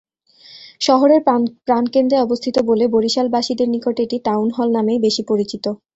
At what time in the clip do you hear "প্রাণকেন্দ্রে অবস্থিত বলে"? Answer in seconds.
1.67-2.85